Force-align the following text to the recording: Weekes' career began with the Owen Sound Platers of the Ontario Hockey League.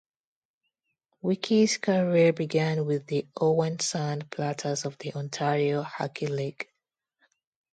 Weekes' 1.21 1.77
career 1.77 2.33
began 2.33 2.87
with 2.87 3.05
the 3.05 3.27
Owen 3.39 3.77
Sound 3.79 4.31
Platers 4.31 4.83
of 4.85 4.97
the 4.97 5.13
Ontario 5.13 5.83
Hockey 5.83 6.25
League. 6.25 6.67